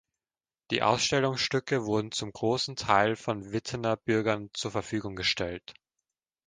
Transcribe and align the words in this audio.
Die 0.71 0.81
Ausstellungsstücke 0.81 1.85
wurden 1.85 2.11
zum 2.11 2.31
großen 2.33 2.75
Teil 2.75 3.15
von 3.15 3.51
Wittener 3.51 3.97
Bürgern 3.97 4.49
zur 4.55 4.71
Verfügung 4.71 5.15
gestellt. 5.15 5.75